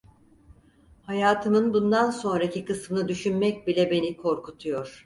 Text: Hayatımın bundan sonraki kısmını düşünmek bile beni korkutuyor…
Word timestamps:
Hayatımın 1.03 1.73
bundan 1.73 2.11
sonraki 2.11 2.65
kısmını 2.65 3.07
düşünmek 3.07 3.67
bile 3.67 3.91
beni 3.91 4.17
korkutuyor… 4.17 4.99